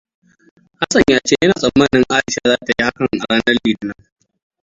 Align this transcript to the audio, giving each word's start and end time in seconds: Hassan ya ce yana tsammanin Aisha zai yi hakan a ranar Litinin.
Hassan 0.79 1.03
ya 1.11 1.19
ce 1.27 1.35
yana 1.41 1.53
tsammanin 1.59 2.05
Aisha 2.15 2.41
zai 2.49 2.63
yi 2.67 2.83
hakan 2.85 3.07
a 3.13 3.25
ranar 3.29 3.55
Litinin. 3.63 3.99